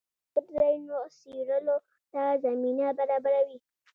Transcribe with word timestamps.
الوتکه 0.03 0.41
د 0.43 0.43
پټ 0.43 0.45
ځایونو 0.55 0.97
څېړلو 1.17 1.77
ته 2.13 2.21
زمینه 2.43 2.87
برابروي. 2.97 3.57